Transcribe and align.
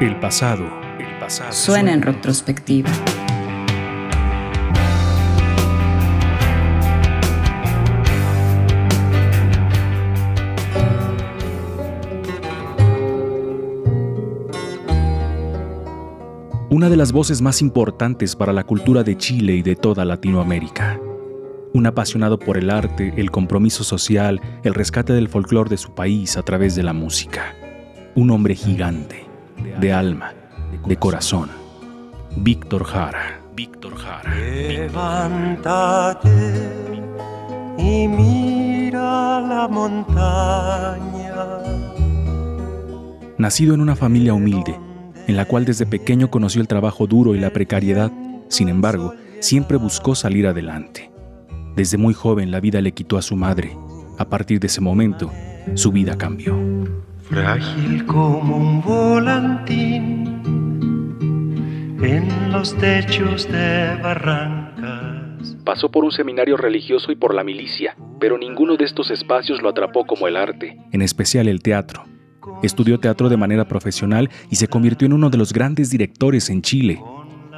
El 0.00 0.18
pasado, 0.18 0.64
el 0.98 1.18
pasado 1.20 1.52
Suena 1.52 1.92
en 1.92 2.02
retrospectiva. 2.02 2.90
Una 16.70 16.88
de 16.88 16.96
las 16.96 17.12
voces 17.12 17.40
más 17.40 17.62
importantes 17.62 18.34
para 18.34 18.52
la 18.52 18.64
cultura 18.64 19.04
de 19.04 19.16
Chile 19.16 19.54
y 19.54 19.62
de 19.62 19.76
toda 19.76 20.04
Latinoamérica. 20.04 20.98
Un 21.72 21.86
apasionado 21.86 22.40
por 22.40 22.58
el 22.58 22.70
arte, 22.70 23.14
el 23.16 23.30
compromiso 23.30 23.84
social, 23.84 24.40
el 24.64 24.74
rescate 24.74 25.12
del 25.12 25.28
folclore 25.28 25.70
de 25.70 25.76
su 25.76 25.94
país 25.94 26.36
a 26.36 26.42
través 26.42 26.74
de 26.74 26.82
la 26.82 26.92
música. 26.92 27.54
Un 28.16 28.32
hombre 28.32 28.56
gigante, 28.56 29.33
de 29.80 29.92
alma, 29.92 30.32
de 30.86 30.96
corazón. 30.96 31.50
Víctor 32.36 32.84
Jara. 32.84 33.40
Víctor 33.54 33.96
Jara. 33.96 34.34
Levántate 34.34 36.28
y 37.78 38.08
mira 38.08 39.40
la 39.40 39.68
montaña. 39.70 41.34
Nacido 43.38 43.74
en 43.74 43.80
una 43.80 43.96
familia 43.96 44.34
humilde, 44.34 44.78
en 45.26 45.36
la 45.36 45.44
cual 45.44 45.64
desde 45.64 45.86
pequeño 45.86 46.30
conoció 46.30 46.60
el 46.60 46.68
trabajo 46.68 47.06
duro 47.06 47.34
y 47.34 47.40
la 47.40 47.50
precariedad, 47.50 48.10
sin 48.48 48.68
embargo, 48.68 49.14
siempre 49.40 49.76
buscó 49.76 50.14
salir 50.14 50.46
adelante. 50.46 51.10
Desde 51.76 51.98
muy 51.98 52.14
joven 52.14 52.50
la 52.50 52.60
vida 52.60 52.80
le 52.80 52.92
quitó 52.92 53.16
a 53.18 53.22
su 53.22 53.36
madre. 53.36 53.76
A 54.18 54.28
partir 54.28 54.60
de 54.60 54.68
ese 54.68 54.80
momento, 54.80 55.30
su 55.74 55.90
vida 55.90 56.16
cambió. 56.16 56.56
Frágil 57.28 58.04
como 58.04 58.56
un 58.58 58.82
volantín 58.82 60.24
en 62.02 62.52
los 62.52 62.76
techos 62.76 63.50
de 63.50 63.96
barrancas. 64.02 65.56
Pasó 65.64 65.90
por 65.90 66.04
un 66.04 66.12
seminario 66.12 66.58
religioso 66.58 67.10
y 67.10 67.16
por 67.16 67.34
la 67.34 67.42
milicia, 67.42 67.96
pero 68.20 68.36
ninguno 68.36 68.76
de 68.76 68.84
estos 68.84 69.10
espacios 69.10 69.62
lo 69.62 69.70
atrapó 69.70 70.04
como 70.04 70.28
el 70.28 70.36
arte, 70.36 70.76
en 70.92 71.00
especial 71.00 71.48
el 71.48 71.62
teatro. 71.62 72.04
Estudió 72.62 73.00
teatro 73.00 73.30
de 73.30 73.38
manera 73.38 73.66
profesional 73.66 74.28
y 74.50 74.56
se 74.56 74.68
convirtió 74.68 75.06
en 75.06 75.14
uno 75.14 75.30
de 75.30 75.38
los 75.38 75.54
grandes 75.54 75.90
directores 75.90 76.50
en 76.50 76.60
Chile. 76.60 77.02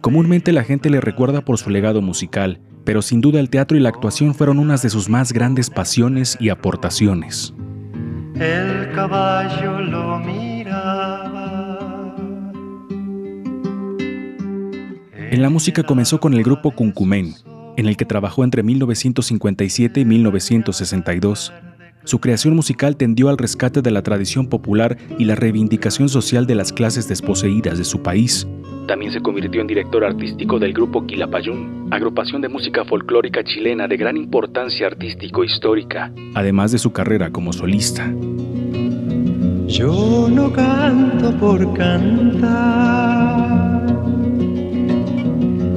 Comúnmente 0.00 0.52
la 0.52 0.62
gente 0.62 0.88
le 0.88 1.00
recuerda 1.00 1.40
por 1.40 1.58
su 1.58 1.68
legado 1.70 2.00
musical, 2.00 2.60
pero 2.84 3.02
sin 3.02 3.20
duda 3.20 3.40
el 3.40 3.50
teatro 3.50 3.76
y 3.76 3.80
la 3.80 3.88
actuación 3.88 4.36
fueron 4.36 4.60
unas 4.60 4.82
de 4.82 4.90
sus 4.90 5.08
más 5.08 5.32
grandes 5.32 5.68
pasiones 5.68 6.36
y 6.38 6.50
aportaciones. 6.50 7.54
El 8.40 8.92
caballo 8.92 9.80
lo 9.80 10.20
miraba. 10.20 11.78
En 15.16 15.42
la 15.42 15.50
música 15.50 15.82
comenzó 15.82 16.20
con 16.20 16.34
el 16.34 16.44
grupo 16.44 16.70
Cuncumén, 16.70 17.34
en 17.76 17.86
el 17.86 17.96
que 17.96 18.04
trabajó 18.04 18.44
entre 18.44 18.62
1957 18.62 20.00
y 20.00 20.04
1962. 20.04 21.52
Su 22.04 22.20
creación 22.20 22.54
musical 22.54 22.96
tendió 22.96 23.28
al 23.28 23.38
rescate 23.38 23.82
de 23.82 23.90
la 23.90 24.02
tradición 24.02 24.46
popular 24.46 24.96
y 25.18 25.24
la 25.24 25.34
reivindicación 25.34 26.08
social 26.08 26.46
de 26.46 26.54
las 26.54 26.72
clases 26.72 27.08
desposeídas 27.08 27.76
de 27.76 27.84
su 27.84 28.02
país. 28.02 28.46
También 28.88 29.12
se 29.12 29.20
convirtió 29.20 29.60
en 29.60 29.66
director 29.66 30.02
artístico 30.02 30.58
del 30.58 30.72
grupo 30.72 31.06
Quilapayún, 31.06 31.88
agrupación 31.90 32.40
de 32.40 32.48
música 32.48 32.86
folclórica 32.86 33.44
chilena 33.44 33.86
de 33.86 33.98
gran 33.98 34.16
importancia 34.16 34.86
artístico-histórica, 34.86 36.10
además 36.34 36.72
de 36.72 36.78
su 36.78 36.90
carrera 36.90 37.30
como 37.30 37.52
solista. 37.52 38.10
Yo 39.66 40.30
no 40.30 40.50
canto 40.50 41.36
por 41.36 41.74
cantar, 41.74 42.62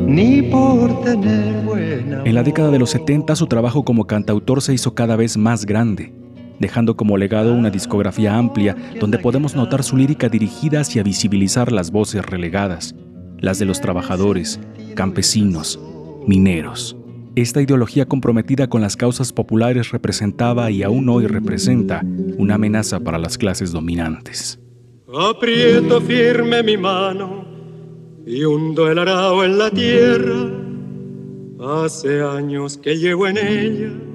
ni 0.07 0.43
por 0.43 1.03
tener 1.03 1.65
buena. 1.65 2.21
En 2.23 2.33
la 2.33 2.43
década 2.43 2.71
de 2.71 2.79
los 2.79 2.91
70 2.91 3.35
su 3.35 3.47
trabajo 3.47 3.83
como 3.83 4.07
cantautor 4.07 4.61
se 4.61 4.73
hizo 4.73 4.95
cada 4.95 5.17
vez 5.17 5.35
más 5.35 5.65
grande, 5.65 6.13
dejando 6.61 6.95
como 6.95 7.17
legado 7.17 7.53
una 7.53 7.71
discografía 7.71 8.37
amplia 8.37 8.77
donde 8.99 9.17
podemos 9.17 9.55
notar 9.55 9.83
su 9.83 9.97
lírica 9.97 10.29
dirigida 10.29 10.79
hacia 10.81 11.03
visibilizar 11.03 11.71
las 11.71 11.91
voces 11.91 12.23
relegadas, 12.25 12.95
las 13.39 13.59
de 13.59 13.65
los 13.65 13.81
trabajadores, 13.81 14.59
campesinos, 14.95 15.79
mineros. 16.27 16.95
Esta 17.35 17.61
ideología 17.61 18.05
comprometida 18.05 18.67
con 18.67 18.81
las 18.81 18.95
causas 18.95 19.33
populares 19.33 19.91
representaba 19.91 20.69
y 20.69 20.83
aún 20.83 21.09
hoy 21.09 21.27
representa 21.27 22.05
una 22.37 22.55
amenaza 22.55 22.99
para 22.99 23.17
las 23.17 23.37
clases 23.37 23.71
dominantes. 23.71 24.59
Aprieto 25.13 25.99
firme 26.01 26.61
mi 26.61 26.77
mano 26.77 27.45
y 28.25 28.43
hundo 28.43 28.89
el 28.89 28.99
arao 28.99 29.43
en 29.43 29.57
la 29.57 29.71
tierra. 29.71 30.51
Hace 31.59 32.21
años 32.21 32.77
que 32.77 32.97
llevo 32.97 33.27
en 33.27 33.37
ella. 33.37 34.10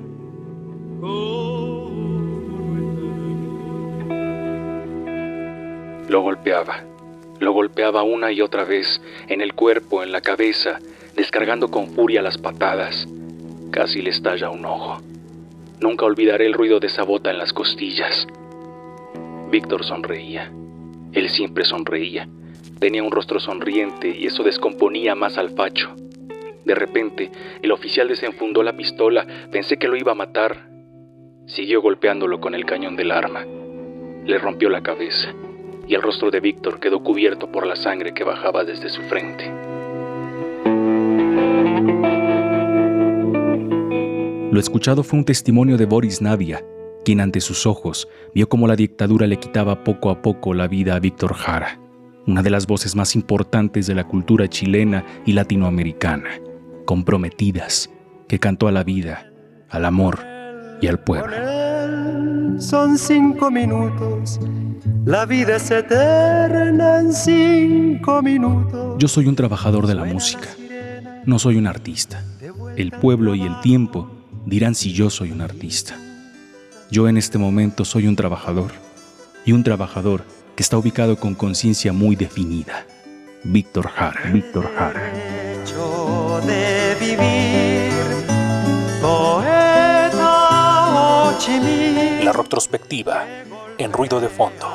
Lo 6.16 6.22
golpeaba. 6.22 6.82
Lo 7.41 7.53
golpeaba 7.53 8.03
una 8.03 8.32
y 8.32 8.41
otra 8.41 8.65
vez, 8.65 9.03
en 9.28 9.43
el 9.43 9.53
cuerpo, 9.53 10.03
en 10.03 10.12
la 10.12 10.22
cabeza, 10.22 10.78
descargando 11.15 11.69
con 11.69 11.88
furia 11.88 12.22
las 12.22 12.38
patadas. 12.38 13.06
Casi 13.71 14.00
le 14.00 14.09
estalla 14.09 14.49
un 14.49 14.65
ojo. 14.65 15.03
Nunca 15.78 16.06
olvidaré 16.06 16.47
el 16.47 16.54
ruido 16.54 16.81
de 16.81 16.87
esa 16.87 17.03
bota 17.03 17.31
en 17.31 17.37
las 17.37 17.53
costillas. 17.53 18.27
Víctor 19.50 19.84
sonreía. 19.84 20.50
Él 21.12 21.28
siempre 21.28 21.66
sonreía. 21.66 22.27
Tenía 22.78 23.03
un 23.03 23.12
rostro 23.12 23.38
sonriente 23.38 24.09
y 24.09 24.25
eso 24.25 24.43
descomponía 24.43 25.15
más 25.15 25.37
al 25.37 25.50
facho. 25.50 25.94
De 26.65 26.75
repente, 26.75 27.31
el 27.60 27.72
oficial 27.72 28.09
desenfundó 28.09 28.62
la 28.62 28.75
pistola. 28.75 29.27
Pensé 29.53 29.77
que 29.77 29.88
lo 29.88 29.97
iba 29.97 30.12
a 30.12 30.15
matar. 30.15 30.66
Siguió 31.44 31.83
golpeándolo 31.83 32.41
con 32.41 32.54
el 32.54 32.65
cañón 32.65 32.97
del 32.97 33.10
arma. 33.10 33.44
Le 34.25 34.38
rompió 34.38 34.71
la 34.71 34.83
cabeza 34.83 35.34
y 35.88 35.94
el 35.94 36.02
rostro 36.02 36.30
de 36.30 36.41
Víctor 36.41 36.80
quedó 36.80 37.02
cubierto 37.02 37.50
por 37.50 37.66
la 37.66 37.76
sangre 37.76 38.12
que 38.12 38.24
bajaba 38.24 38.64
desde 38.64 38.88
su 38.88 39.02
frente. 39.02 39.50
Lo 44.50 44.60
escuchado 44.60 45.02
fue 45.02 45.19
un 45.19 45.24
testimonio 45.24 45.76
de 45.76 45.86
Boris 45.86 46.22
Navia, 46.22 46.64
quien 47.04 47.20
ante 47.20 47.41
sus 47.41 47.66
ojos 47.66 48.08
vio 48.34 48.48
cómo 48.48 48.66
la 48.66 48.74
dictadura 48.74 49.26
le 49.26 49.38
quitaba 49.38 49.84
poco 49.84 50.10
a 50.10 50.22
poco 50.22 50.54
la 50.54 50.66
vida 50.66 50.97
a 50.97 50.98
Víctor 50.98 51.34
Jara, 51.34 51.78
una 52.26 52.42
de 52.42 52.50
las 52.50 52.66
voces 52.66 52.97
más 52.97 53.14
importantes 53.14 53.86
de 53.86 53.94
la 53.94 54.04
cultura 54.04 54.48
chilena 54.48 55.04
y 55.24 55.32
latinoamericana, 55.32 56.41
comprometidas, 56.84 57.91
que 58.28 58.38
cantó 58.38 58.66
a 58.66 58.72
la 58.72 58.82
vida, 58.82 59.30
al 59.68 59.84
amor 59.84 60.20
y 60.80 60.86
al 60.86 60.98
pueblo. 61.00 61.66
Son 62.59 62.99
cinco 62.99 63.50
minutos, 63.50 64.41
la 65.05 65.27
vida 65.27 65.56
es 65.56 65.71
eterna 65.71 67.00
en 67.00 67.12
cinco 67.12 68.22
minutos. 68.22 68.97
Yo 68.99 69.09
soy 69.09 69.27
un 69.27 69.37
trabajador 69.37 69.87
de 69.87 69.94
la 69.94 70.05
música, 70.05 70.49
no 71.25 71.39
soy 71.39 71.56
un 71.56 71.66
artista. 71.66 72.25
El 72.77 72.93
pueblo 72.93 73.34
y 73.34 73.43
el 73.43 73.61
tiempo 73.61 74.11
dirán 74.47 74.75
si 74.75 74.93
yo 74.93 75.11
soy 75.11 75.33
un 75.33 75.41
artista. 75.41 75.97
Yo 76.91 77.09
en 77.09 77.16
este 77.16 77.39
momento 77.39 77.84
soy 77.84 78.06
un 78.06 78.16
trabajador, 78.16 78.72
y 79.47 79.53
un 79.53 79.62
trabajador 79.62 80.25
que 80.56 80.62
está 80.62 80.77
ubicado 80.77 81.16
con 81.16 81.34
conciencia 81.34 81.93
muy 81.93 82.16
definida. 82.16 82.84
Víctor 83.45 83.89
Jara. 83.89 84.21
Víctor 84.33 84.69
Jara. 84.77 85.12
Hecho 85.62 86.41
de 86.45 86.97
vivir, 87.00 87.85
retrospectiva 92.47 93.27
en 93.77 93.93
ruido 93.93 94.21
de 94.21 94.29
fondo. 94.29 94.67